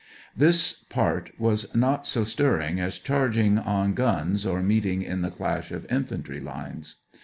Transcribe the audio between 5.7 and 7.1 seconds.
of infantry lines.